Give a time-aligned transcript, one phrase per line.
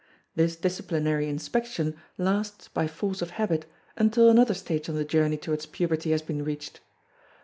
[0.33, 5.67] This disciplinary inspection lasts by force of habit until another stage on the journey towards
[5.67, 6.79] puberty has been reached.